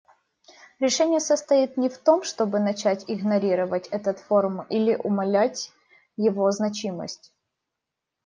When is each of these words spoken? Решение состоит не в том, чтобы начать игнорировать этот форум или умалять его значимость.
Решение 0.79 1.19
состоит 1.19 1.77
не 1.77 1.87
в 1.87 1.95
том, 1.99 2.23
чтобы 2.23 2.59
начать 2.59 3.03
игнорировать 3.07 3.85
этот 3.89 4.17
форум 4.17 4.63
или 4.63 4.95
умалять 4.95 5.71
его 6.17 6.49
значимость. 6.49 7.31